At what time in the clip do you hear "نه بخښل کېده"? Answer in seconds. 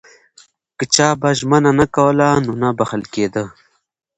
2.61-3.43